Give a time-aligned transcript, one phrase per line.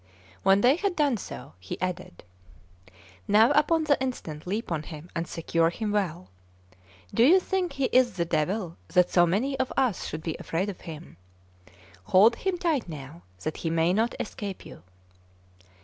[0.41, 2.23] When they had done so, he added:
[3.27, 6.31] "Now upon the instant leap on him, and secure him well.
[7.13, 10.69] Do you think he is the devil, that so many of us should be afraid
[10.69, 11.17] of him?
[12.05, 14.81] Hold him tight now, that he may not escape you."